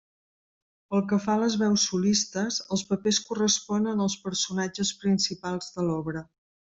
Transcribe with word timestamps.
Pel 0.93 1.01
que 1.11 1.17
fa 1.25 1.33
a 1.37 1.41
les 1.41 1.57
veus 1.63 1.83
solistes, 1.91 2.57
els 2.77 2.83
papers 2.93 3.19
corresponen 3.29 4.01
als 4.07 4.15
personatges 4.27 4.93
principals 5.05 5.69
de 5.77 5.87
l'obra. 5.91 6.25